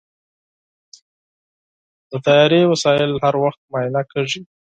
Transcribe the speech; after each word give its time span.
د 2.09 2.11
طیارې 2.25 2.61
وسایل 2.71 3.11
هر 3.25 3.35
وخت 3.43 3.59
معاینه 3.71 4.01
کېږي. 4.11 4.41